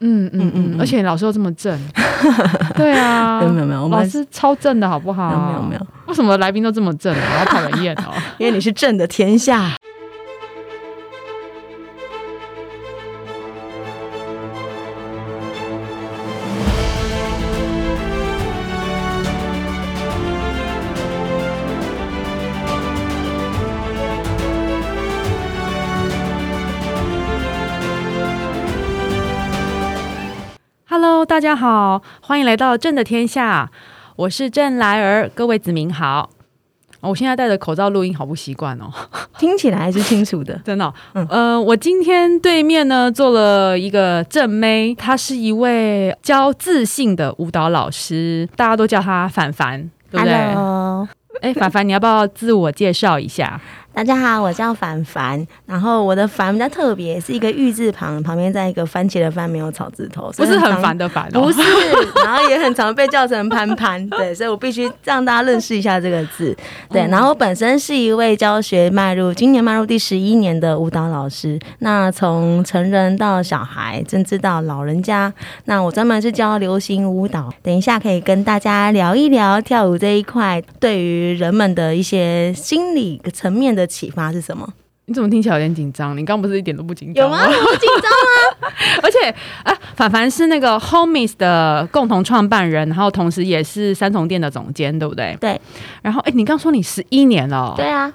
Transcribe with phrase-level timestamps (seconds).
[0.00, 1.78] 嗯嗯嗯，而且老师又这么正，
[2.76, 5.30] 对啊，没有没有，老师超正的好不好？
[5.30, 7.14] 没有没有，为什么来宾都这么正？
[7.14, 9.75] 我要讨人厌哦， 因为你是正的天下。
[31.46, 33.70] 家好，欢迎来到朕的天下，
[34.16, 36.28] 我是郑来儿，各位子民好。
[37.02, 38.90] 我现在戴着口罩录音，好不习惯哦。
[39.38, 40.92] 听起来还是清楚的， 真的。
[41.14, 50.34] 嗯，呃，我今天对面呢坐了一个正妹，她是一位教自信的舞蹈老师，大家都叫她凡凡，对不对？
[51.42, 53.60] 哎，凡凡，你要不要自我介绍一下？
[53.96, 61.40] 大家好，我叫凡凡，然后我的凡比较特别，是一个玉字旁，旁边在一个番茄的番，没有草字头，不是很烦的烦，哦。
[61.40, 61.62] 不是，
[62.22, 66.54] 然后也很常被叫成潘潘， 对，所以我必须让大家认识一下这个字，
[66.90, 75.32] 对，然后我本身是一位教学迈入今年迈入第十一年的舞蹈老师，那从成人到小孩，甚至到老人家，
[75.64, 83.85] 那我专门是教流行舞蹈，等一下可以跟大家聊一聊跳舞这一块对于人们的一些心理层面的。
[83.86, 84.66] 启发是什么？
[85.08, 86.16] 你怎么听起来有点紧张？
[86.18, 87.24] 你刚不是一点都不紧张？
[87.24, 87.38] 有吗？
[87.46, 88.74] 我紧张啊！
[89.02, 89.30] 而且
[89.62, 95.36] 啊，凡凡是那个 Homies 的共同创办人，然后同时也是三重店的总监，对不对？
[95.40, 95.60] 对。
[96.02, 97.74] 然后，哎，你刚说你十一年了？
[97.76, 98.12] 对啊。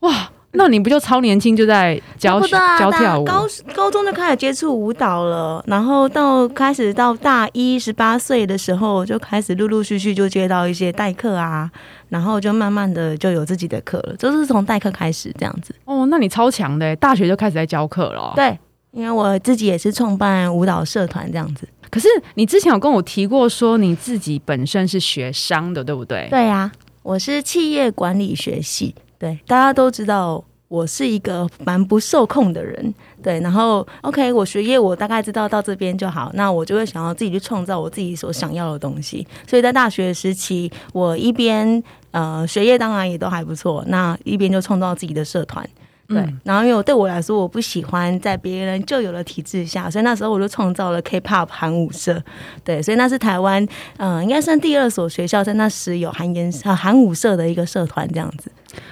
[0.00, 0.30] 哇！
[0.52, 3.24] 那你不就超年轻就在教教跳舞？
[3.24, 11.70] 高高中就开始接触舞蹈了，然后到开始到大一十八岁的时候，就开始陆陆续续就接到一些代课啊，
[12.08, 15.72] 然后就慢慢的就有自己的课了，就是从代课开始这样子。
[15.84, 18.32] 哦，那你超强的，大学就开始在教课了。
[18.34, 18.58] 对，
[18.90, 21.68] 因为我自己也是创办舞蹈社团这样子。
[21.90, 26.26] 可是你之前有跟我提过说你自己本身是学商的，对不对？
[26.28, 26.72] 对呀，
[27.04, 28.94] 我是企业管理学系。
[29.20, 32.94] 对，大家都知道我是一个蛮不受控的人。
[33.22, 39.26] 对，然后 OK，我学业我大概知道到这边就好，那我就会想要自己去创造我自己所想要的东西。
[39.46, 41.82] 所以在大学时期，我一边
[42.12, 45.68] 呃学业当然也都还不错，那一边就创造自己的社团。
[46.10, 52.20] 对，然后因为对我来说，我不喜欢在别人就有的体制下，所以那时候我就创造了 K-pop 韩舞社。
[52.64, 53.64] 对，所以那是台湾
[53.96, 58.50] 嗯，应该算第二所学校在那时有韩研啊韩舞社的一个社团这样子。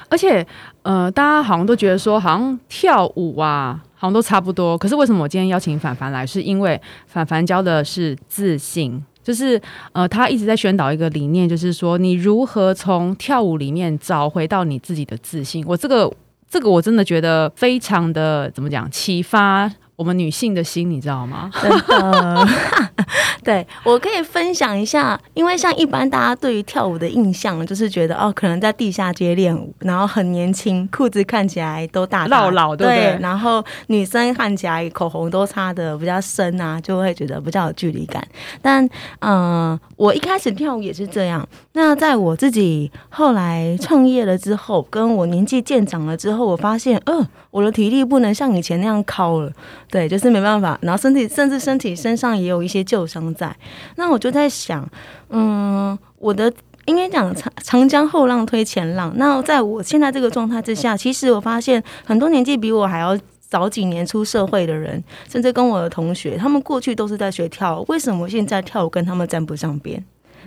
[0.09, 0.47] 而且
[0.83, 4.79] 呃，大家好像都觉得说，好像跳舞啊，好像都差不多。
[4.79, 15.65] 可是为什么我今天邀请凡凡来，是因为凡凡教的是自信，就是呃，他一直在宣导一个理念，就是说你如何从跳舞里面找回到你自己的自信。
[15.67, 16.09] 我这个。
[16.49, 19.71] 这个我真的觉得非常的怎么讲启发。
[19.99, 21.51] 我们女性的心，你知道吗？
[21.61, 22.49] 真的，
[23.43, 33.19] 对我可以分享一下，因为像一般大家对于跳舞的印象，就是觉得哦，可能在地下街练舞，然后很年轻，裤子看起来都大老老，对不对？
[33.21, 38.25] 然后女生看起来口红都擦的比较深啊，就会觉得比较有距离感。
[38.63, 38.89] 但
[39.19, 41.45] 嗯，我一开始跳舞也是这样。
[41.73, 49.51] 那在我自己后来创业了之后，跟我年纪渐长了之后，我发现，嗯，我的体力不能像以前那样靠了。
[49.91, 53.55] 对，就是没办法，然后身体甚至身体身上也有一些旧伤在。
[53.97, 54.89] 那我就在想，
[55.31, 56.53] 嗯，我的
[56.87, 59.13] 应该讲长长江后浪推前浪。
[59.17, 70.05] 那在我现在这个状态之下，其实我发现很多年纪比我还要早几年出社会的人，甚至跟我的同学，他们过去都是在学跳舞，为什么现在跳舞跟他们沾不上边？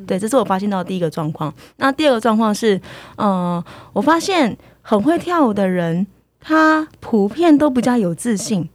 [0.07, 1.53] 对，这是我发现到第一个状况。
[1.77, 2.79] 那第二个状况是，
[3.17, 3.63] 嗯，
[3.93, 6.07] 我发现很会跳舞的人，
[6.41, 8.67] 他普遍都比较有自信。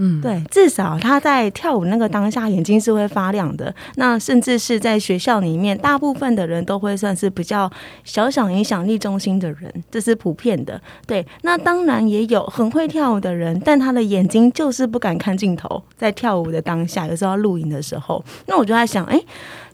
[0.00, 3.74] 嗯，对，至少他在跳舞那个当下，眼睛是会发亮的。
[3.96, 7.68] 那甚至是在学校里面，大部分的人都会算是比较
[8.04, 10.80] 小小影响力中心的人，这是普遍的。
[11.04, 19.20] 对，那当然也有很会跳舞的人，但他的眼睛就是不敢看镜头，在跳舞的当下，有时候要录影的时候，那我就在想，哎，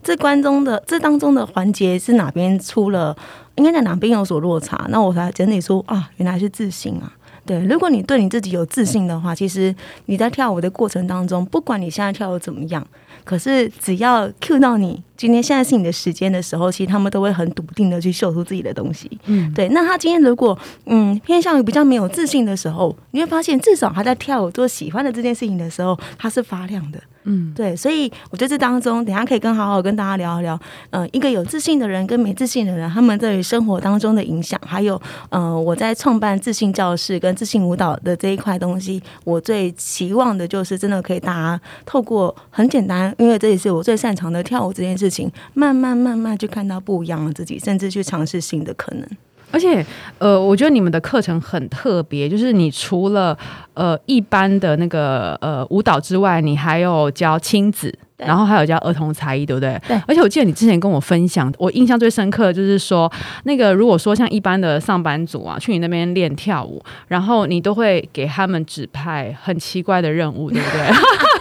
[0.03, 3.15] 这关中的这当中的环节是哪边出了，
[3.57, 4.87] 应该在哪边有所落差？
[4.89, 7.13] 那我才整理出啊，原来是自信啊。
[7.47, 9.75] 对，如果你对你自己有自信的话，其实
[10.07, 12.87] 你在跳舞的过程当中，不管你现在跳的怎么样，
[13.23, 19.11] 可是只要 cue 到你，今天现在是你的时间的时候，其实他们都会很笃定的去秀出自己的东西。
[19.27, 19.69] 嗯，对。
[19.69, 26.99] 那他今天如果嗯偏向于比较没有自信的时候，你会发现至少他在跳舞做喜欢的这件事情的时候，他是发亮的。
[27.25, 30.59] 嗯，对，所以我觉得这当中，等下可以跟好好跟大家聊一聊，
[30.91, 35.01] 呃，一个有自信的人跟没自信的人，他们对于生活当中的影响，还有
[35.31, 49.09] 呃，我在创办自信教室跟自信舞蹈的这一块东西，我最期望的就是真的可以大家透过很简单，因为这也是我最擅长的跳舞这件事情，慢慢慢慢去看到不一样的自己，甚至去尝试新的可能。
[49.55, 49.87] 而且，
[50.19, 53.39] 呃，我觉得你们的课程很特别，就是你除了
[53.75, 59.81] 呃一般的那个呃舞蹈之外，你还有教亲子，然后还有教儿童才艺，对不对？
[59.87, 63.11] 对而且我记得你之前跟我分享，我印象最深刻的就是说，
[63.45, 70.81] 那个如果说像一般的上班族啊，去你那边练跳舞，然后你都会给他们指派很奇怪的任务，对不对？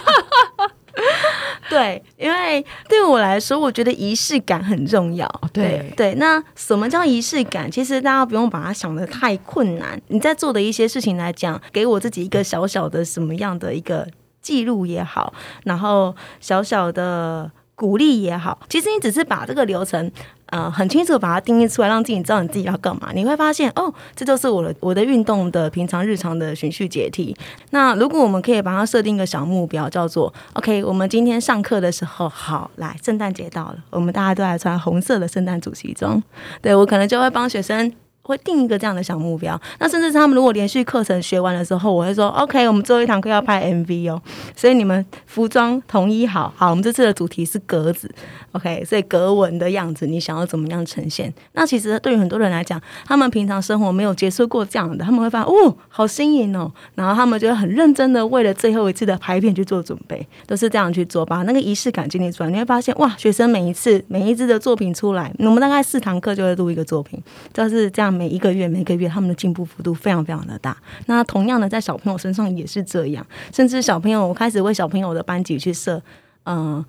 [1.74, 5.28] 对，因为对我来说，我觉得仪式感很重要。
[5.52, 7.68] 对对，那什么叫仪式感？
[7.68, 10.00] 其实大家不用把它想的太困难。
[10.06, 14.06] 你在做的一些事情来讲，给我自己一个小小的什么样的一个
[14.40, 15.34] 记录也好，
[15.64, 20.12] 然后小小的鼓励也好，其实你只是把这个流程。
[20.54, 23.08] 呃，很清楚把它定义出来，让自己知道你自己要干嘛。
[23.12, 27.36] 你会发现，哦，这就是我的我的运动的平常日常的循序节体。
[27.70, 36.22] 那如果我们可以把它设定一个小目标，叫做 OK，我们今天上课的时候，好，来，圣诞节到了，我们大家都来穿红色的圣诞主题装。
[36.62, 37.92] 对我可能就会帮学生。
[38.24, 44.20] 会定一个这样的小目标，那甚至是他们如果连续课程学完的时候，我会说 OK，我们最后一堂课要拍 MV 哦，
[44.56, 48.10] 所以你们服装统一好，好，我们这次的主题是格子
[48.52, 51.30] ，OK，所以格纹的样子你想要怎么样呈现？
[51.52, 67.22] 那其实对于很多人来讲，他们平常生活没有接触过这样的，他们会发现哦，好新颖哦，然后他们就会很认真的为了最后一次的拍片去做准备，都是这样去做，把那个仪式感建立出来，你会发现哇，学生每一次每一支的作品出来，我们大概四堂课就会录一个作品，
[67.52, 68.13] 就是这样。
[68.14, 70.76] 每一个月，每个月他们的进步幅度非常非常的大。
[71.06, 76.00] 那同样的，在小朋友身上也是这样，甚至小朋友，我开始为小朋友的班级去设，
[76.44, 76.84] 嗯。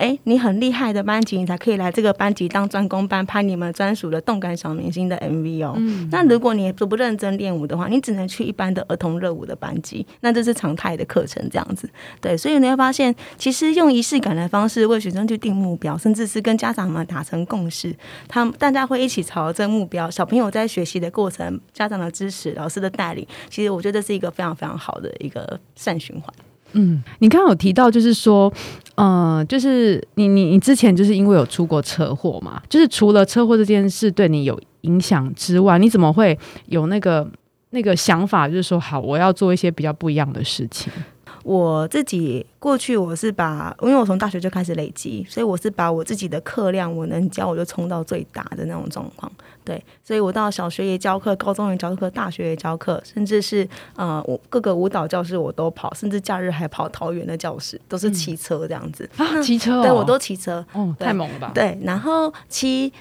[0.00, 5.74] 哎，你很厉害的班级，你才可以来这个班级当专攻班，拍你们专属的动感小明星的 MV 哦。
[5.76, 11.86] 嗯，那如果你不不认真练舞的话，你只能去一般的儿童热舞的班级，那这是常态的课程这样子。
[12.18, 17.94] 对，所以你会发现，其实用仪式感的方式为学生去定目标，甚至是跟家长们达成共识，
[18.26, 20.10] 他们大家会一起朝这个目标。
[20.10, 26.32] 小朋友在学习的过程，家长的支持，老师的带领，其实我觉得这是一个非常非常好的一个善循环。
[26.72, 28.52] 嗯，你刚刚有提到，就是说，
[28.94, 37.28] 呃，就是你你你之前就是因为有出过车祸嘛，就是除了车祸这件事对你有影响之外，你怎么会有那个
[37.70, 40.92] 那个想法，就是说，好，我要做一些比较不一样的事情？
[41.42, 49.30] 我自己过去我是把，因为我从大学就开始累积，所以我是把我自己的课量，我能教我就冲到最大的那种状况。
[49.64, 53.66] 对，所以我到小学也教课，高中也教课，大学也教课，甚至是
[53.96, 61.52] 呃，我各个舞蹈教室我都跑，甚至假日还跑桃园的教室，都是骑车这样子啊，骑车，对我都骑车，哦，太猛了吧？
[61.54, 62.92] 对，然后骑，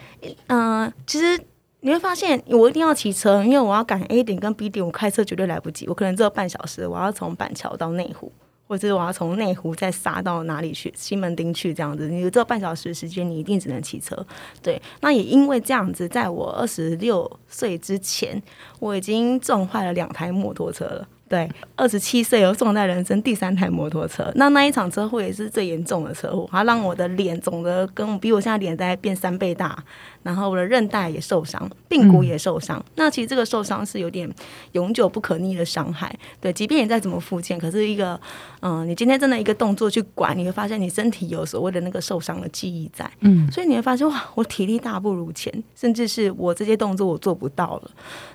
[0.48, 1.40] 嗯，其实。
[1.82, 5.88] 你会发现，我一定要骑车，因为我要赶 A 点跟 B 点，我开车绝对来不及。
[5.88, 8.30] 我可能只有半小时，我要从板桥到内湖，
[8.68, 12.10] 或者是我要从内湖再杀到哪里去，西门町去这样子。
[12.10, 14.26] 你只有半小时的时间，你一定只能骑车。
[14.62, 18.42] 对，那也因为这样子，在我二十六岁之前，
[18.80, 21.08] 我已经撞坏了两台摩托车了。
[21.30, 29.78] 对，二十七岁又撞在人生第三台摩托车，那那一场车祸也是最严重的车祸，它让我的脸肿的跟比我现在脸在变三倍大，
[30.24, 32.84] 然后我的韧带也受伤，髌骨也受伤。
[32.96, 34.30] 那其实这个受伤是有点
[34.74, 36.14] 永久不可逆的伤害。
[36.42, 38.20] 对，即便你再怎么复健，可是一个
[38.62, 43.10] 嗯，你今天真的一个动作去管，你会发现你身体有所谓的那个受伤的记忆在。
[43.22, 47.92] 嗯，所以你会发现哇，我体力大不如前，甚至是我这些动作我做不到了。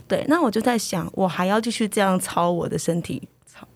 [0.08, 3.22] 对，那我就在想，我还要继续这样操我的身体，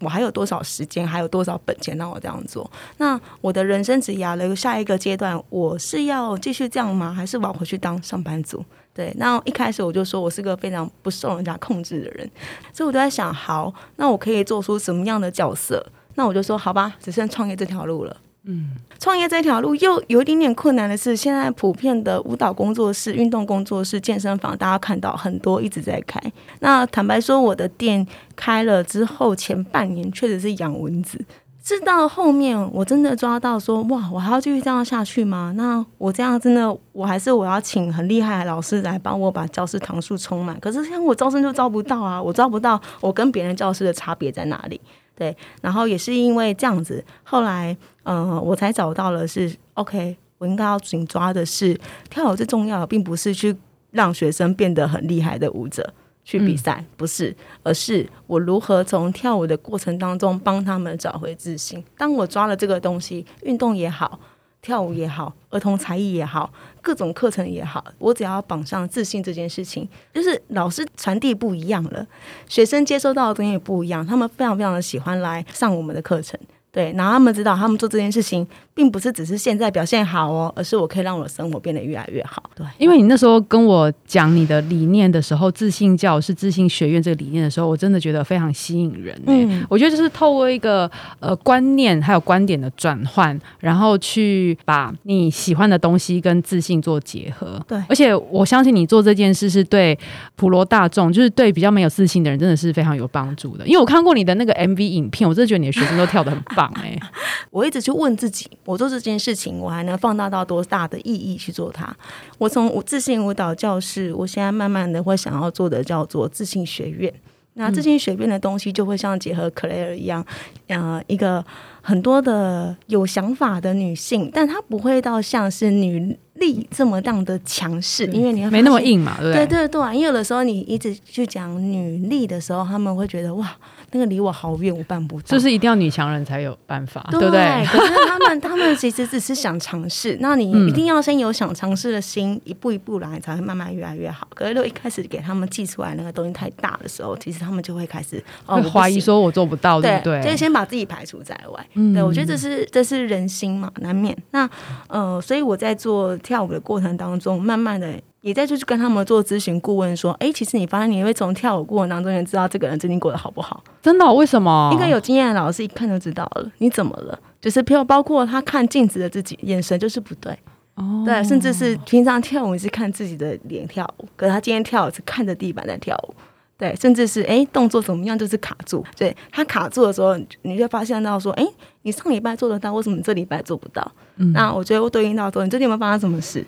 [0.00, 2.70] 我还有多少时间，还有多少本钱让我这样做？
[2.96, 7.12] 那我的人生职涯的下一个阶段，我是要继续这样吗？
[7.12, 8.64] 还是我要回去当上班族？
[8.94, 12.28] 对，那一开始我就说我是个非常不受人家控制的人，
[12.72, 15.84] 所以我都在想，好，那我可以做出什么样的角色？
[16.14, 18.16] 那我就说，好吧，只剩创业这条路了。
[18.50, 26.18] 嗯，创业这条路又有一点点困难的是，现在普遍的舞蹈工作室、运动工作室、健身房，大家看到很多一直在开。
[26.60, 31.22] 那坦白说，我的店开了之后，前半年确实是养蚊子。
[31.62, 35.52] 直到后面，我真的抓到说，哇，我还要继续这样下去吗？
[35.54, 40.58] 那我这样真的，我还是我要请很厉害的老师来帮我把教室堂数充满。
[40.60, 44.80] 可是现在我招生就招不到啊，我招不到，我跟别人教室的差别在哪里？
[45.18, 51.76] 对，然后也是因为这样子，后来嗯、呃我才找到了是 OK，我应该要紧抓的是
[52.08, 53.56] 跳舞最重要的，并不是去
[53.90, 55.92] 让学生变得很厉害的舞者。
[56.24, 61.82] 去比赛、不是，而是我如何从跳舞的过程当中帮他们找回自信。
[61.96, 64.20] 当我抓了这个东西，运动也好，
[64.60, 72.06] 跳舞也好，儿童才艺也好，各种课程也好，我只要绑上自信这件事情，就是老师传递不一样了，
[72.48, 76.38] 学生接收到的东西也不一样，他们非常非常的喜欢来上我们的课程。
[76.70, 78.46] 对，然后他们知道，他们做这件事情，
[78.78, 82.40] 并不是只是现在表现好哦，而是我可以让我的生活变得越来越好。
[82.54, 89.44] 对，因为你那时候跟我讲你的理念的时候，自信教是自信学院这个理念的时候，我真的觉得非常吸引人、欸。
[89.46, 97.60] 嗯我觉得就是透过一个呃观念还有观点的转换，然后去把你喜欢的东西跟自信做结合。
[97.66, 99.98] 对而且我相信你做这件事是对
[100.36, 103.66] 普罗大众，就是对比较没有自信的人，真的是非常有帮助的。
[103.66, 106.96] 因为我看过你的那个 MV 影片，我真的觉得你的学生都跳得很棒哎、
[107.50, 111.90] 我一直去问自己，我做这件事情，我还能放大到多大的意义去做它？
[112.36, 117.10] 我从我自信舞蹈教室，我现在慢慢的会想要做的叫做自信学院。
[117.54, 120.22] 那自信学院的东西就会像结合 Claire 一样，
[120.66, 121.42] 呃，一个
[121.80, 129.58] 很多的有想法的女性，但她不会到像是女力这么样的强势，因为你会没那么硬嘛，对不对对？
[129.60, 133.50] 对对啊，因为有的时候你一直去讲女力的时候，他们会觉得哇，
[133.90, 135.26] 那个离我好远，我办不到。
[135.26, 137.66] 就是一定要女强人才有办法，对对不对？
[137.66, 144.28] 可是他们他们其实只是想尝试，那你嗯一定要先有想尝试的心，一步一步来，才会慢慢越来越好。
[144.34, 148.98] 可是如果一开始给他们寄出来那个东西太大的时候，其实他们就会开始哦怀疑。
[149.00, 150.22] 说我做不到，对对不对？
[150.24, 151.66] 就是先把自己排除在外。
[151.74, 154.16] 嗯对，我觉得这是这是人心嘛，难免。
[154.32, 154.48] 那
[154.88, 163.62] 呃，所以我在做跳舞的过程当中，慢慢的也在就是跟他们做咨询顾问，说，哎，其实你发现你会从跳舞过程当中，也知道这个人最近过得好不好。
[163.80, 164.70] 真的哦、为什么？
[164.72, 167.18] 应该有经验的老师一看就知道了，你怎么了？
[167.40, 170.36] 就是譬如包括他看镜子的自己，眼神就是不对，
[170.74, 176.14] 哦，对，甚至是平常跳舞是看自己的脸跳舞，可是他今天跳舞是看着地板在跳舞，
[176.58, 181.46] 对，甚至是哎动作怎么样就是卡住，对他卡住的时候，你就发现到说，哎，
[181.82, 183.92] 你上礼拜做得到，为什么这礼拜做不到？
[184.16, 186.44] 嗯那我觉得我对应到说，你最近有没有发生什么事？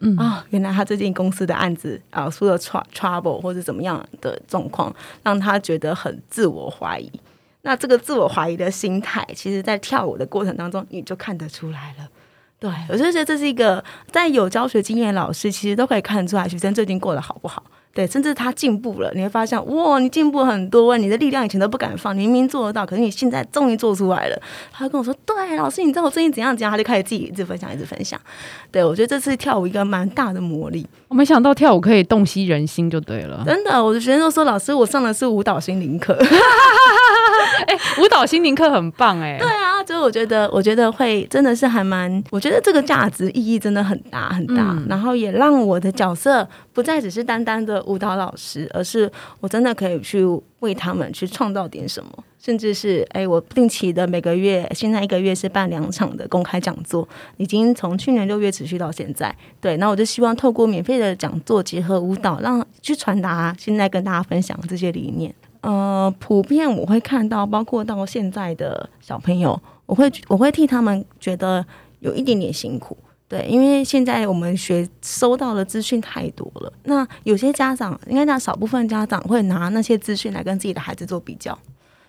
[0.00, 7.10] 嗯啊、原来他最近公司的案子啊出了 trouble 或者怎么样的状况，让他觉得很自我怀疑。
[7.62, 12.08] 那这个自我怀疑的心态，其实在跳舞的过程当中，你就看得出来了。
[12.58, 17.62] 对，我就觉得这是一个在有教学经验的老师，其实都可以看得出来学生最近过得好不好。
[17.92, 24.42] 对，甚至他进步了，你会发现，哇，你进步很多，你的力量以前都不敢放，你明明做得到，可是你现在终于做出来了。
[24.72, 28.18] 他跟我说，对，老师，你知道我最近怎样怎样，他就开始自己一直分享，一直分享。
[28.70, 33.42] 对我觉得这次跳舞一个蛮大的魔力，我没想到跳舞可以洞悉人心，就对了。
[33.44, 36.16] 真的，我的学生都说，老师，我上的是舞蹈心灵课。
[38.02, 50.24] 舞蹈心灵课很棒哎、对啊，就是我觉得，我觉得会真的是还蛮，我觉得这个价值意义真的很大很大，嗯然后也让我的角色不再只是单单的舞蹈老师，而是我真的可以去
[50.60, 57.06] 为他们去创造点什么，甚至是哎，我定期的每个月，现在一个月是办两场的公开讲座，
[57.36, 59.34] 已经从去年六月持续到现在。
[59.60, 65.34] 对，那我就希望透过免费的讲座结合舞蹈，让去传达现在跟大家分享这些理念。
[65.60, 71.64] 呃，普遍我会看到，包括到现在的小朋友，我会我会替他们觉得
[71.98, 72.96] 有一点点辛苦。
[73.28, 81.56] 对，因为现在我们学收到的资讯太多了，那有些家长应该讲少部分家长会拿那些资讯来跟自己的孩子做比较，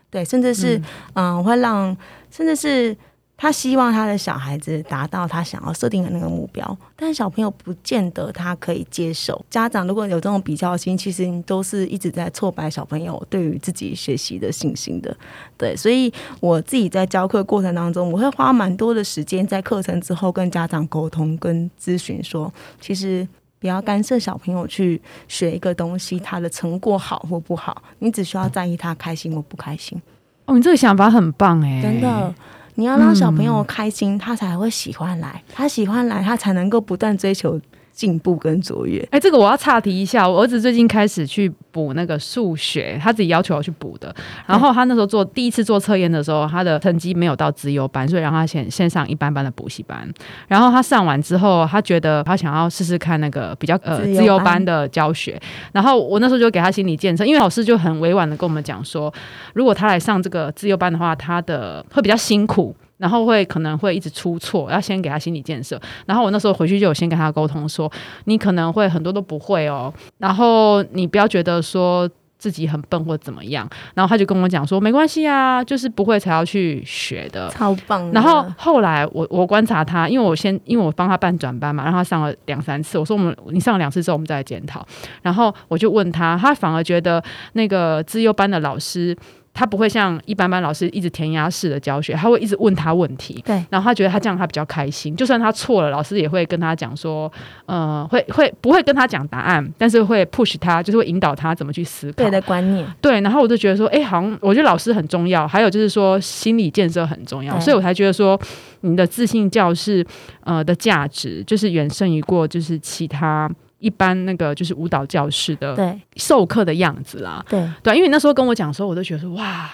[0.09, 0.77] 对，甚至是
[1.13, 1.95] 嗯、呃会让
[2.31, 2.97] 甚至是
[3.41, 9.43] 他希望他的小孩子达到他想要设定的那个目标，但是小朋友不见得他可以接受。
[9.49, 15.17] 家长如果有这种比较心，其实你都是一直在挫败小朋友对于自己学习的信心的。
[15.57, 23.27] 对，所以我自己在教课过程当中，我会花蛮多的时间在课程之后跟家长沟通、跟咨询说，其实。
[23.59, 30.01] 不要干涉小朋友去学一个东西，他的成果好或不好，你只需要在意他开心或不开心。
[30.45, 32.33] 哦，你这个想法很棒哎、真的，
[32.81, 35.43] 你要让小朋友开心，他才会喜欢来。
[35.53, 37.61] 他喜欢来，他才能够不断追求
[37.91, 38.99] 进步跟卓越。
[39.11, 44.13] 哎、这个我要岔题一下，我儿子最近开始去补那个数学，他自己要求我去补的。
[44.45, 50.09] 然后他那时候做第一次做测验的时候，他的成绩没有到资优班，所以让他先先上一般般的补习班。
[50.47, 55.39] 然后他上完之后，他觉得他想要试试看那个比较呃自优班自由班的教学。
[55.71, 59.13] 然后我那时候就给他心理建设，因为老师就很委婉的跟我们讲说，
[59.53, 62.75] 如果他来上这个自优班的话，他的会比较辛苦。
[63.01, 65.77] 然后会可能会一直出错，要先给他心理建设。
[66.05, 67.91] 然后我那时候回去就有先跟他沟通说，
[68.25, 72.09] 你可能会很多都不会哦，然后你不要觉得说。
[72.41, 77.47] 自己很笨或怎么样，然后他就跟我讲说，没关系啊，就是不会才要去学的。
[77.51, 78.11] 超棒的。
[78.13, 82.97] 然后后来我我观察他，因为我先因为我帮他办转班嘛，让他上了两三次。
[82.97, 84.83] 我说我们你上了两次之后，我们再来检讨。
[85.21, 89.15] 然后我就问他，他反而觉得那个资优班的老师。
[89.53, 93.43] 他不会像一般般老师一直填鸭式的教学，他会一直问他问题。
[93.45, 97.31] 对，然后他觉得他这样他比较开心，就算他错了，老师也会跟他讲说，
[97.65, 102.23] 呃，会会不会跟他讲答案，但是会 push 他，就是会引导他怎么去思考。
[102.23, 102.87] 对的观念。
[103.01, 108.39] 对，然后我就觉得说，哎，好像我觉得老师很重要，还有就是说心理建设很重要，所以我才觉得说，
[108.81, 110.05] 你的自信教室
[110.45, 113.49] 呃的价值就是远胜于过就是其他。
[113.81, 117.69] 一般那个就是舞蹈教室的授课的样子啦，对。
[117.83, 119.69] 对，因为那时候跟我讲的时候，我都觉得说哇，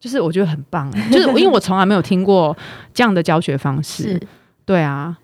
[0.00, 2.56] 就是我觉得很棒，就是 因为我从来没有听过
[2.92, 4.20] 这样的教学方式，
[4.64, 5.16] 对啊。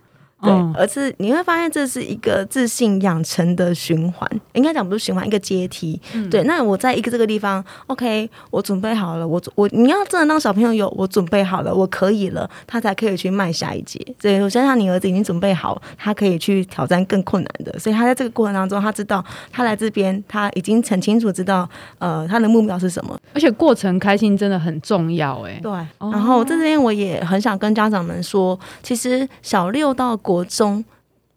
[0.42, 6.00] 对，而是你会发现这是一个自信养成的循环，应该讲不是循环，一个阶梯。
[6.30, 14.00] 对，那我在一个这个地方，OK，我准备好了，我我你要真的让小朋友有我准备好了，我可以了，他才可以去迈下一阶。
[14.20, 21.68] 对我相信你儿子已经准备好，他可以去挑战更困难的，所以他在这个过程当中，他知道他来这边，他已经很清楚知道，
[21.98, 23.18] 呃，他的目标是什么。
[23.34, 25.70] 而且过程开心真的很重要，哎，对。
[25.98, 30.18] 然后在这边我也很想跟家长们说，其实小六到。
[30.30, 30.84] 国中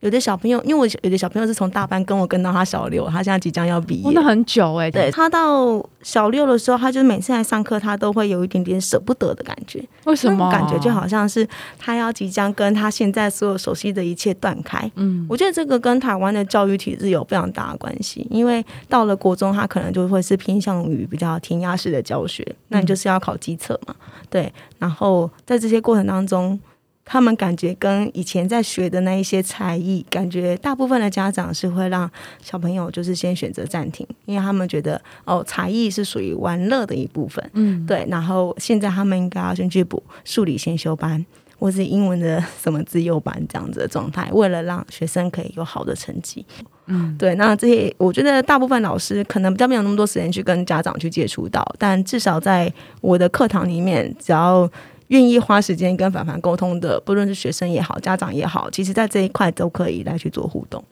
[0.01, 4.91] 有的小朋友，因为我有的小朋友是从大班跟我跟到他小六，他现在即将要毕业，那很久哎。
[4.91, 9.81] 对他到小六的时候，他就每次来上课，他都会有一点点舍不得的感觉。
[10.03, 10.51] 为什么？
[10.51, 11.47] 感觉就好像是
[11.79, 14.91] 他要即将跟他现在所有熟悉的一切断开。
[14.95, 18.27] 嗯，我觉得这个跟台湾的教育体制有非常大的关系。
[18.29, 23.95] 因为到了国中，他可能就会是偏向于比较填鸭式的教学，那你就是要考基测嘛。
[24.29, 26.59] 对，然后在这些过程当中。
[27.05, 32.09] 他们感觉跟以前在学的那一些才艺，感觉大部分的家长是会让
[32.41, 38.07] 小朋友就是先选择暂停，因为他们觉得哦，才艺是属于玩乐的一部分，嗯，对。
[38.09, 41.23] 然后现在他们应该要先去补数理先修班，
[41.59, 46.45] 或是英文的什么自幼班这样子的状态，为了让学生可以有好的成绩，
[46.87, 47.35] 嗯，对。
[47.35, 54.71] 那这些我觉得大部分老师可能比较没有那么多时间去跟家长去接触到，但至少在我的课堂里面，只要。
[55.07, 60.83] 愿意花时间跟凡凡沟通的，不论是学生也好，家长也好，其实在这一块都可以来去做互动。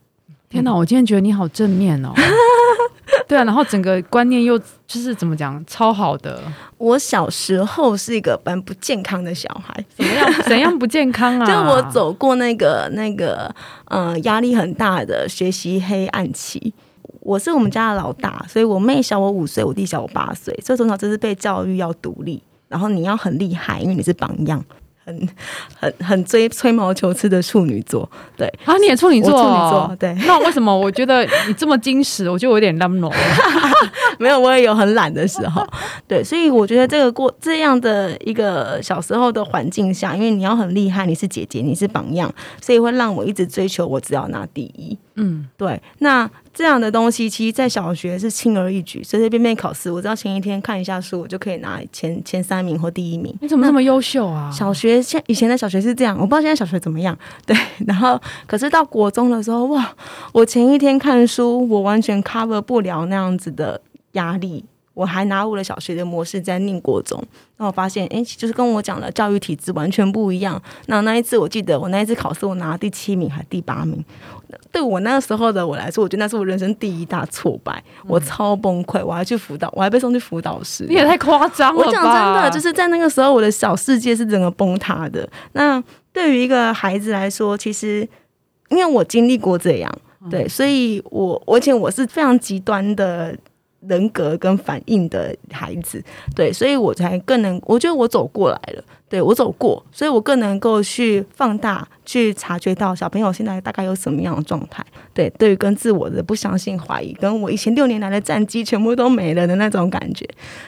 [0.49, 2.11] 天哪，我今天觉得你好正面哦！
[3.27, 6.41] 对啊，然后整个观念又就是怎么讲，超好的。
[6.77, 10.33] 我小时候是一个蛮不健康的小孩，怎么样？
[10.43, 11.45] 怎样不健康啊？
[11.45, 13.53] 就我走过那个那个
[13.85, 16.73] 呃压力很大的学习黑暗期。
[17.21, 22.41] 我是我们家的老大，所以我妹小我五岁，我弟小我八岁，所以从小就是被教育要独立。
[22.71, 24.63] 然后你要很厉害，因为你是榜样，
[25.03, 25.29] 很
[25.77, 30.13] 很很追吹毛求疵的处女座，对啊，你也处女座，处女座，对。
[30.25, 33.11] 那为什么我觉得你这么矜持，我就有点 lame
[34.17, 35.67] 没有，我也有很懒的时候，
[36.07, 36.23] 对。
[36.23, 44.97] 所以我觉得这个过这样的一个小时候的环境下，因为你要很厉害，你是姐姐，你是榜样，所以会让我一直追求，我只要拿第一。
[45.21, 45.81] 嗯，对。
[45.99, 53.35] 那这样的东西，其实，在小学是轻而易举，随随便便考试，我知道前一天看一下书，我就可以拿前前三名或第一名。
[53.39, 54.49] 你怎么那么优秀啊？
[54.51, 57.17] 小学现以前的小学是这样，我不知道现在小学怎么样。
[57.45, 57.55] 对，
[57.85, 59.95] 然后可是到国中的时候，哇，
[60.33, 63.79] 我前一天看书，我完全 cover 不了那样子的
[64.13, 64.65] 压力。
[64.93, 67.23] 我还拿我的小学的模式在念国中，
[67.57, 70.61] 那我发现，哎，就是跟我讲的教育体制完全不一样。
[70.87, 74.03] 那那一次，我记得我那一次考试，我拿第七名还第八名。
[74.69, 80.85] 对我那个时候的我来说，我觉得那是我人生第一大挫败，我超崩溃，我还去辅导，我还被送去辅导室。
[80.89, 85.27] 你也太夸张了我讲真的，就是在那个时候，我的小世界是整个崩塌的。
[85.53, 88.05] 那对于一个孩子来说，其实
[88.67, 89.89] 因为我经历过这样，
[90.29, 93.33] 对，所以我而且我是非常极端的。
[93.87, 96.03] 人格跟反应的孩子，
[96.35, 110.27] 对，所以我才更能，我觉得我走过来了，对我走过，所以我更能够去放大，去察觉到小朋友现在大概有什么样的状态，对，对于跟自我的不相信、怀疑，跟我以前六年来的战绩全部都没了的那种感觉，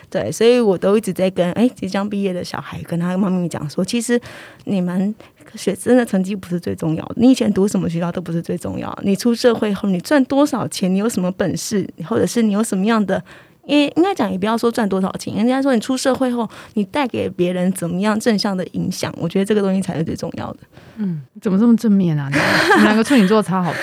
[0.09, 4.19] 对，所以我都一直在跟哎即将毕业的小孩跟他妈咪讲说，其实
[4.65, 5.13] 你们。
[5.55, 8.97] 学生的成绩不是最重要的，你以前读什么学校都不是最重要。
[9.03, 13.21] 你出社会后，你赚多少钱，你有什么本事，或者是你有什么样的，
[13.65, 20.59] 也应该讲也不要说赚多少钱，人家说你出社会后，你带给别人怎么样正向的影响，我觉得这个东西才是最重要的。
[20.97, 22.29] 嗯，怎么这么正面啊？
[22.31, 22.37] 你
[22.75, 23.81] 们两个处女座差好多。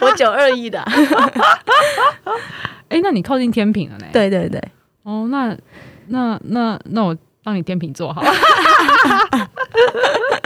[0.06, 0.80] 我九二一的。
[2.88, 4.06] 哎，那你靠近天平了呢？
[4.12, 4.62] 对对对。
[5.02, 5.56] 哦，那
[6.08, 8.22] 那那那我帮你天平座好。
[8.22, 8.30] 那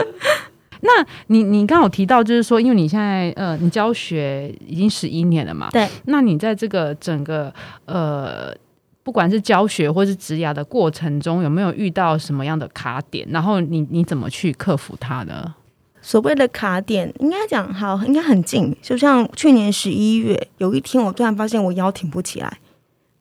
[0.95, 5.87] 那你你刚好提到，就是说，因为你现在呃，你教学已经十一年了嘛，对。
[6.05, 7.53] 那你在这个整个
[7.85, 8.55] 呃，
[9.03, 13.27] 不管是教学或是职涯的过程中，有没有遇到什么样的卡点？
[13.29, 15.55] 然后你你怎么去克服它呢？
[16.01, 18.75] 所谓的卡点，应该讲好，应该很近。
[18.81, 22.59] 就像去年十一月，有一天我突然发现我腰挺不起来，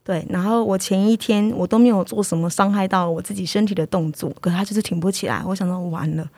[0.04, 5.42] 对，然后我前一天我都没有做什么伤害到我自己身体的动作，可是它就是挺不起来。
[5.46, 6.28] 我想到完了，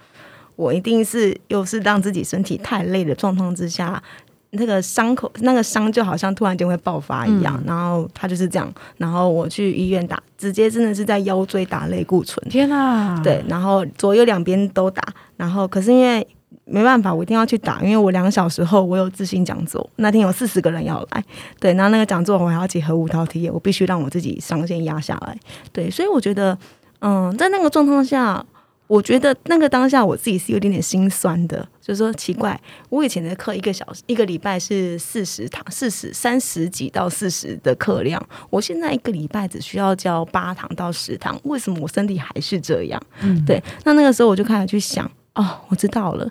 [0.56, 4.02] 我一定是又是让自己身体太累的状况之下，
[4.50, 13.20] 那个伤口那个伤就好像突然间会爆发一样，然后他就是这样，然后我去医院打，直接真的是在腰椎打类固醇，天哪！
[13.22, 15.02] 对，然后左右两边都打，
[15.36, 16.26] 然后可是因为。
[16.68, 21.24] 没办法，我一定要去打，因为我两个小时后我有自信讲座，那天有四十个人要来，
[21.60, 25.38] 对，然后那个讲座我还要结合五套题，我必须让我自己上线压下来，
[25.72, 26.58] 对，所以我觉得，
[27.00, 28.44] 嗯，在那个状况下，
[28.86, 43.02] 我觉得那个当下我自己是有点点心酸的，就是说奇怪，我以前的课一个小时一个礼拜是四十堂，四十三十几到四十的课量，我现在一个礼拜只需要教八堂到十堂，为什么我身体还是这样？
[43.22, 45.10] 嗯，对，那那个时候我就开始去想。
[45.34, 46.26] 哦，我知道了，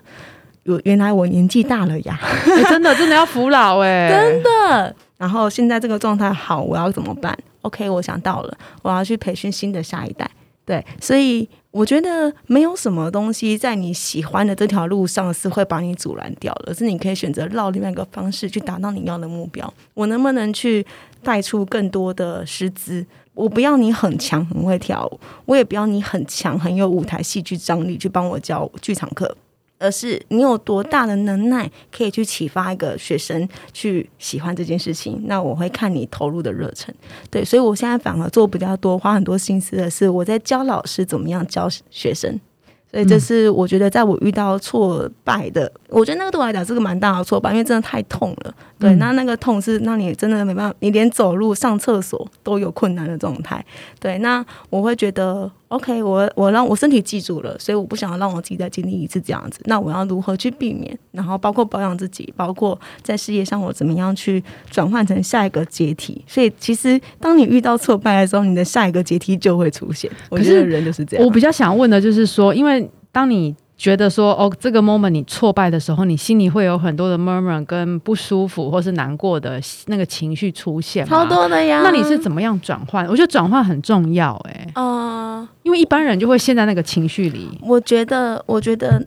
[0.64, 2.18] 有原来我年纪大了呀，
[2.68, 4.96] 真的真的要服老哎， 真的。
[5.16, 10.28] 然后现在这个状态好，我要怎么办？OK，我想到了，我要去培训新的下一代。
[10.64, 19.70] 对，所以我觉得没有什么东西在你喜欢的这条路上是会把你阻拦掉的，是你可以选择绕另外一个方式去达到你要的目标。
[19.92, 20.86] 我能不能去
[21.22, 23.04] 带出更多的师资？
[23.34, 29.36] 我不要你很强很会跳舞，我也不要你很强很有舞台戏剧张力去帮我教剧场课，
[29.78, 35.20] 而是你有多大的能耐可以去启发一个学生去喜欢这件事情。
[35.26, 36.94] 那我会看你投入的热忱，
[37.30, 42.40] 对，所以我现在反而做比较多，花很多心思的是我在教老师怎么样教学生。
[42.88, 48.54] 所以这是我觉得，在我遇到挫败的，我觉得那个对我来讲是个蛮大的挫败，因为真的太痛了。
[48.78, 53.62] 对，那那个痛是让你真的没办法，你连走路、上厕所都有困难的状态。
[54.00, 55.50] 对，那我会觉得。
[55.68, 59.60] OK，我我让我身体记住了，所以我不想要让我自己再经历一次这样子。
[59.64, 60.96] 那我要如何去避免？
[61.10, 66.22] 然后包括保养自己，包括在事业上我怎么样去转换成下一个阶梯。
[66.26, 70.08] 所以其实当你遇到挫败的时候，你的下一个阶梯就会出现。
[70.30, 71.26] 我觉得人就是这样。
[71.26, 81.82] 我比较想问的就是说，因为当你觉得说哦，这个 moment 你挫败的时候，你心里会有很多的 murmur 跟不舒服或是难过的那个情绪出现，超多的呀。
[81.84, 83.06] 那你是怎么样转换？
[83.06, 87.58] 我觉得转换很重要，哎，嗯，因为一般人就会陷在那个情绪里。
[87.60, 89.04] 我觉得，我觉得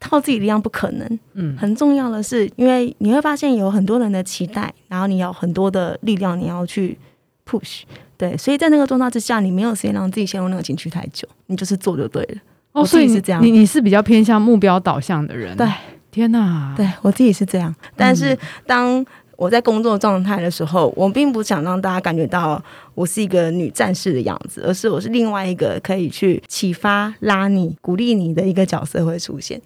[0.00, 1.18] 靠自己力量不可能。
[1.34, 6.98] 嗯，很重要的是，因为你会发现有很多人的期待，然后你有很多的力量，你要去
[7.46, 7.82] push。
[8.16, 12.38] 对，所以在那个状态之下，你没有时间让自己陷入那个情绪太久，你就是做就对了。
[12.76, 13.42] 哦，所以是这样。
[13.42, 15.56] 你你是比较偏向目标导向的人。
[15.56, 15.66] 对，
[16.10, 17.74] 天哪，对我自己是这样。
[17.96, 19.04] 但是当
[19.36, 22.62] 我在工作状态的时候，我并不想让大家感觉到
[22.94, 29.58] 我是一个女战士的样子，而是我是另外一个可以去启发、拉你、鼓励你的一个角色会出现。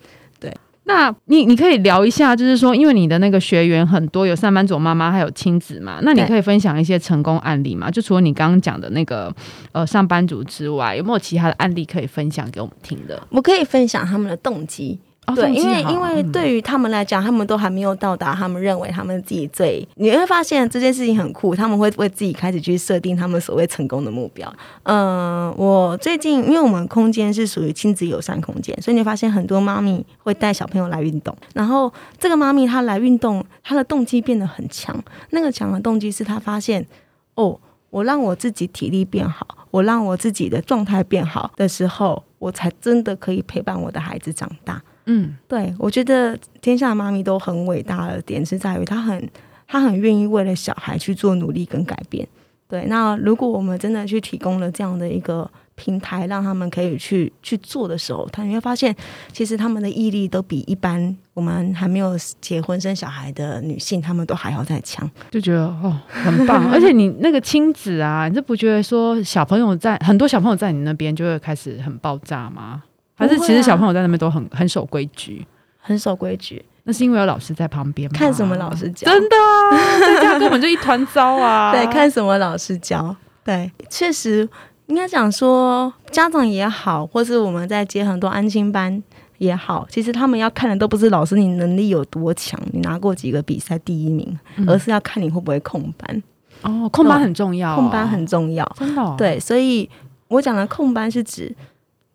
[0.90, 7.90] 那你你可以聊一下，就是说，因为你的那个学员很多，有上班族妈妈，还有亲子嘛，那你可以分享一些成功案例嘛？
[7.90, 9.32] 就除了你刚刚讲的那个
[9.72, 13.22] 呃上班族之外，有没有其他的案例可以分享给我们听的？
[13.30, 14.98] 我可以分享他们的动机。
[15.34, 24.52] 对，因为因为对于他们来讲，他们都还没有到达他们认为他们自己最，你会发现这件事情很酷，他们会为自己开始去设定他们所谓成功的目标。
[24.84, 34.96] 嗯，我最近因为我们空间是属于亲子友善空间，所以你发现很多妈咪会带小朋友来运动，然后这个妈咪她来运动，她的动机变得很强。
[35.30, 36.86] 那个强的动机是她发现，
[37.34, 37.58] 哦，
[37.90, 44.82] 我让我自己体力变好，我让我自己的状态变好的时候，我才真的可以陪伴我的孩子长大。
[45.06, 49.28] 嗯，对，我觉得天下的妈咪都很伟大的点是在于，她很
[49.66, 52.26] 她很愿意为了小孩去做努力跟改变。
[52.68, 58.94] 对，那如果我们真的去提供了这样的一个平台，让他们可以去去做的时候，他你会发现，
[59.32, 65.10] 其实他们的毅力都比一般我们还没有结婚生小孩的女性，他们都还要再强。
[65.32, 66.70] 就觉得哦，很棒。
[66.70, 72.84] 而且你那个亲子啊，你这不觉得说小朋友在很多小朋友在你那边就会开始很爆炸吗？
[73.20, 75.46] 还是其实小朋友在那边都很很守规矩，
[75.78, 76.64] 很守规矩。
[76.84, 78.18] 那是因为有老师在旁边吗？
[78.18, 79.04] 看什么老师教？
[79.04, 81.70] 真的啊，在家根本就一团糟啊。
[81.76, 83.14] 对，看什么老师教？
[83.44, 84.48] 对，确实
[84.86, 89.00] 应该讲说，家长也好，或是我们在接很多安心班
[89.36, 96.22] 也好，其实他们要看的都不是老师你能力有多强，你拿过几个比赛第一名，而是要看你会不会控班。
[96.62, 99.14] 哦，控班很重要，控班很重要，真的。
[99.18, 99.88] 对，所以
[100.28, 101.54] 我讲的控班是指。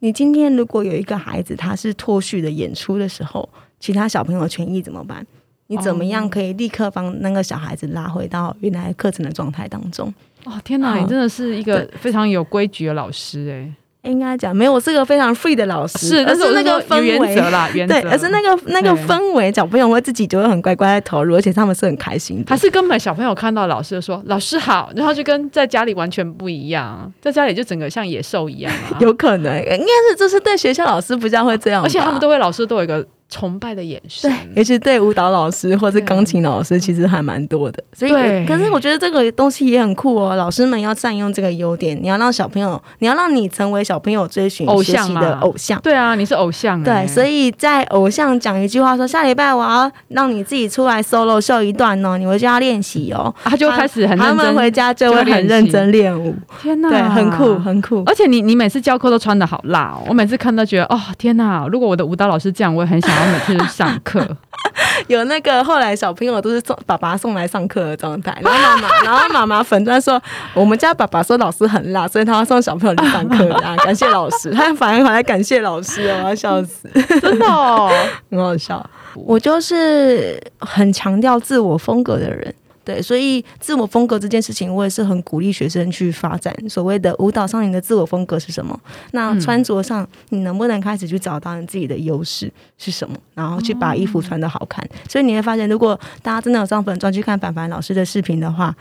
[0.05, 5.25] 你今天如果有一个孩子他是脱序的演出的时候，其他小朋友权益怎么办？
[5.65, 10.13] 你怎么样可以立刻帮那个小孩子拉回到原来课程的状态当中？
[10.43, 13.73] 哦，天哪，你真的是一个非常有规矩的老师哎。
[14.05, 17.49] 应该讲没有，我是个非常 free 的老师，是，但是我那个说氛围原则。
[17.49, 17.99] 啦，原则。
[17.99, 22.57] 对，而是那个那个氛围，小朋友会自己就会很乖乖的投入，而且他们是很开心的还。
[22.57, 28.97] 是根本小朋友看到老师就说老师好，然后就跟在家里完全不一样，在家里就整个像野兽一样啊。
[29.01, 37.83] 有可能，应该是这是对学校老师比较会这样，而且他们都会老师都有一个崇拜的眼神对，，尤其对舞蹈老师或是钢琴老师，其实还蛮多的。
[37.93, 40.35] 所以，可是我觉得这个东西也很酷哦。
[40.35, 45.79] 老师们要善用这个优点，你要让小朋友，你要让你成为小朋友追寻偶像的偶像。
[45.81, 53.33] 对啊，你是偶像哎，对，所以在偶像讲一句话说，下礼拜我要让你自己出来 solo 秀一段哦，你回家要练习哦。
[53.43, 54.45] 啊他就开始很他认真。
[54.45, 58.03] 们回家就会很认真练舞，天哪，对，很酷，很酷。
[58.05, 61.67] 而且你你每次教课都穿的好辣哦，我每次看都觉得哦天哪！
[61.71, 64.25] 如果我的舞蹈老师这样，我也很想要每次去上课。
[65.07, 70.21] 有那个后来小朋友都是送爸爸送来上课的状态，然后妈妈， 然后妈妈粉钻说，
[70.53, 76.89] 我们家爸爸说老师很辣，所以他要送小朋友去上课啊， 感谢老师，他反而回来感谢老师哦，我要笑死，
[77.21, 77.91] 真的哦，
[78.31, 78.83] 很好笑。
[79.13, 82.53] 我就是很强调自我风格的人。
[82.85, 86.55] 对，所以自我风格这件事情，我也是很鼓励学生去发展。
[86.69, 88.79] 所谓的舞蹈上，你的自我风格是什么？
[89.11, 93.17] 那嗯穿着上，你能不能开始去找到你自己的优势是什么？
[93.33, 94.87] 然后去把衣服穿的好看。
[95.09, 98.75] 所以你会发现，如果大家真的有上粉专去看凡凡老师的视频的话，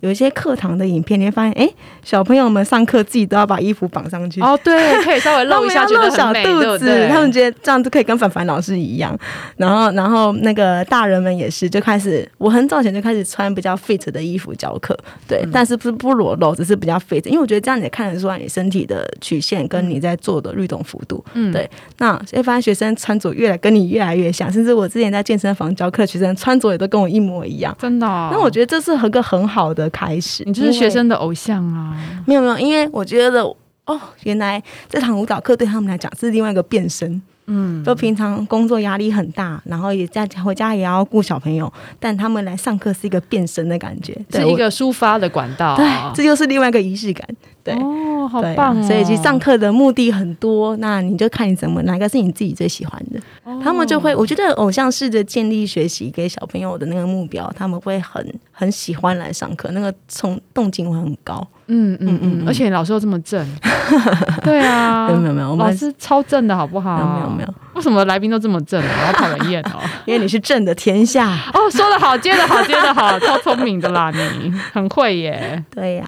[0.00, 1.68] 有一些课堂的影片，你会发现，哎，
[2.04, 4.40] 小朋友们上课自己都要把衣服绑上去。
[4.40, 9.18] 哦对，可以稍微露 一下，露小肚子，他们觉得这样就可以跟凡凡老师一样。
[9.56, 21.24] 然后，然后那个大人们也是，就开始，我很早前就开始穿比较 fit 的衣服教课，对，嗯但是不是不裸露，只是比较 fit，因为我觉得这样你也看得出来你身体的曲线跟你在做的律动幅度。
[21.34, 27.74] 嗯对那会发现学生穿着越来跟你越来越像，甚至我之前在健身房教课，学生穿着也都跟我一模一样。
[27.80, 28.28] 真的哦。
[28.32, 30.42] 那我觉得这是一个很好的开始。
[30.44, 31.96] 你就是学生的偶像啊。
[32.26, 33.42] 没有没有，因为我觉得
[33.86, 37.20] 哦，原来这堂舞蹈课对他们来讲是另外一个变身。
[37.50, 47.26] 嗯，就平常工作压力很大，然后也在回家也要顾小朋友，但他们来上课是一个变身的感觉，对是一个抒发的管道对啊。，这就是另外一个仪式感。
[47.64, 48.82] 对，哦，好棒哦！
[48.86, 61.46] 所以其实上课的目的很多，那你就看你怎么哪个是你自己最喜欢的，哦他们就会，我觉得偶像式的建立学习给小朋友的那个目标，他们会很很喜欢来上课，那个冲动静会很高。
[61.68, 63.46] 嗯嗯嗯而且老师又这么正，
[64.42, 66.96] 对啊，没有没有没有，老师超正的好不好？
[66.96, 69.06] 没有没有没有，为什么来宾都这么正啊？
[69.06, 69.80] 好讨人厌哦。
[70.06, 71.28] 因为你是正的天下。
[71.52, 75.62] 哦，说的好，接的好，接的好，超聪明的啦，你很会耶。
[75.70, 76.04] 对呀、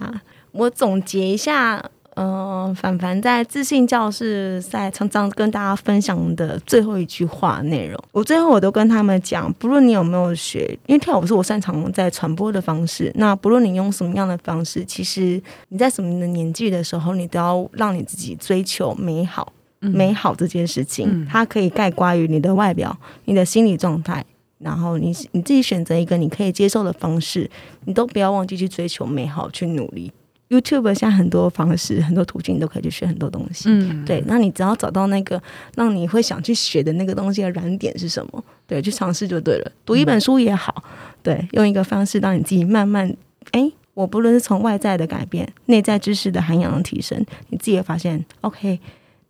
[0.51, 1.81] 我总结一下，
[2.15, 19.53] 呃，凡凡在自信教室在常常跟大家分享的最后一句话内容，我最后我都跟他们讲，不论你有没有学，因为跳舞是我擅长在传播的方式，那不论你用什么样的方式，其实你在什么的年纪的时候，你都要让你自己追求美好。
[19.83, 22.95] 美好这件事情，嗯它可以盖刮于你的外表、
[23.25, 24.23] 你的心理状态，
[24.59, 27.49] 然后你你自己选择一个你可以接受的方式，
[27.85, 30.11] 你都不要忘记去追求美好，去努力。
[30.51, 33.69] YouTube 现在很多方式、很多途径，你都可以去学很多东西。
[33.69, 35.41] 嗯，对，那你只要找到那个
[35.75, 39.71] 让你会想去学的那个东西的燃点是什么，对，去尝试就对了。
[39.85, 40.83] 读一本书也好，
[41.23, 43.15] 对，用一个方式让你自己慢慢，
[43.51, 48.77] 哎，我不论是从外在的改变、内在知识的涵养的提升，你自己会发现，OK，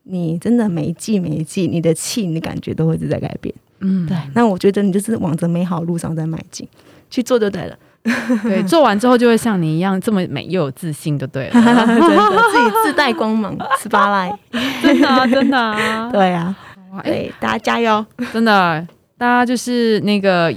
[0.04, 3.54] 你真的每一季每一季，你的气、你的感觉都会一直在改变。
[3.82, 6.68] 嗯，对，那我觉得你就是往着美好路上在迈进，
[7.12, 7.78] 去做就对了。
[8.44, 11.52] 对，做完之后就会像你一样这么美又有自信，就对了。
[11.54, 11.84] 真的
[12.52, 14.32] 自己自带光芒，斯巴赖。
[14.82, 16.56] 真的啊，真的啊， 对啊，
[16.94, 18.06] 哇哎，对，大家加油！
[18.34, 18.88] 真的，
[19.18, 20.54] 大家就是那个。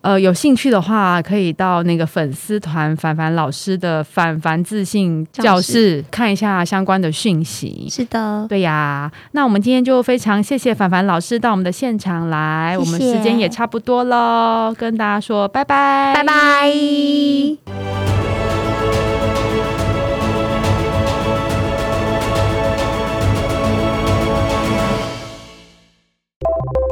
[0.00, 7.86] 呃，有兴趣的话，可以到那个粉丝团凡凡老师的凡凡自信教室看一下相关的讯息。
[7.90, 17.77] 是的，对呀，那我们今天就非常谢谢凡凡老师到我们的现场来，谢谢我们时间也差不多喽，跟大家说拜拜，拜拜。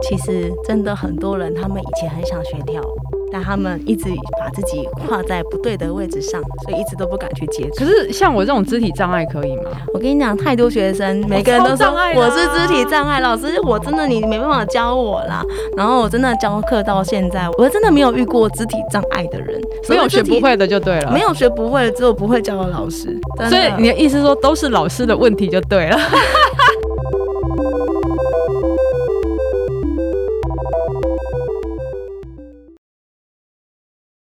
[0.09, 2.97] 其实真的很多人，他们以前很想学跳舞，
[3.33, 7.85] 但他们一直把自己画在不对的位置上，所以一直都不敢去接触可。
[7.85, 9.71] 是像我这种肢体障碍可以吗？
[9.92, 15.42] 我跟你讲，太多学生，每个人都说我是肢体障碍，老师，我真的你没办法教我啦。
[15.77, 21.21] 然后我真的教课到现在，我真的没有遇过肢体障碍的人，没有学不会，的就对了，没。
[21.27, 23.19] 有学不会，只有不会教的老师。
[23.49, 25.99] 所以你的意思说都是老师的问题就对了。